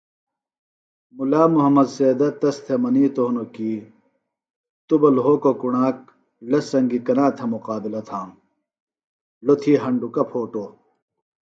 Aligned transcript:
مُلا 1.15 1.43
محمد 1.55 1.87
سیدہ 1.95 2.29
تس 2.39 2.57
تھےۡ 2.65 2.79
منِیتوۡ 2.83 3.27
ہِنوۡ 3.29 3.49
کی 3.55 3.71
توۡ 4.87 4.97
بہ 5.01 5.09
لھوکو 5.15 5.51
کݨاک 5.61 5.97
ڑس 6.49 6.65
سنگی 6.71 6.99
کنا 7.05 7.25
تھےۡ 7.37 7.49
مقابلہ 7.53 8.01
تھانوۡ 8.07 8.39
ڑو 9.45 9.55
تھی 9.61 9.73
ہنڈوکہ 9.83 10.23
پھوٹو 10.29 10.65